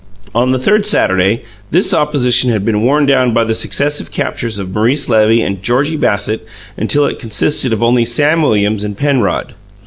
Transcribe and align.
On 0.33 0.49
the 0.51 0.57
third 0.57 0.87
Saturday 0.87 1.43
this 1.69 1.93
opposition 1.93 2.49
had 2.49 2.65
been 2.65 2.81
worn 2.81 3.05
down 3.05 3.35
by 3.35 3.43
the 3.43 3.53
successive 3.53 4.11
captures 4.11 4.57
of 4.57 4.73
Maurice 4.73 5.07
Levy 5.09 5.43
and 5.43 5.61
Georgie 5.61 5.95
Bassett 5.95 6.43
until 6.75 7.05
it 7.05 7.19
consisted 7.19 7.71
of 7.71 7.83
only 7.83 8.03
Sam 8.05 8.41
Williams 8.41 8.83
and 8.83 8.97
Penrod. 8.97 9.53